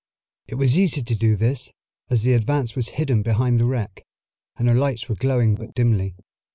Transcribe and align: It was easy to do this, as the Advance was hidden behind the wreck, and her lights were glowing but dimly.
It 0.47 0.55
was 0.55 0.79
easy 0.79 1.03
to 1.03 1.13
do 1.13 1.35
this, 1.35 1.71
as 2.09 2.23
the 2.23 2.33
Advance 2.33 2.75
was 2.75 2.87
hidden 2.97 3.21
behind 3.21 3.59
the 3.59 3.65
wreck, 3.65 4.03
and 4.57 4.67
her 4.67 4.73
lights 4.73 5.07
were 5.07 5.15
glowing 5.15 5.53
but 5.53 5.75
dimly. 5.75 6.15